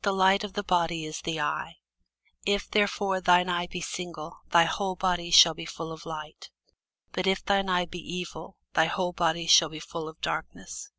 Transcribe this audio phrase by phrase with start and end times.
[0.00, 1.76] The light of the body is the eye:
[2.44, 6.50] if therefore thine eye be single, thy whole body shall be full of light.
[7.12, 10.90] But if thine eye be evil, thy whole body shall be full of darkness.